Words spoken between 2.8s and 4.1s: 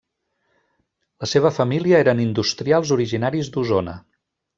originaris d'Osona.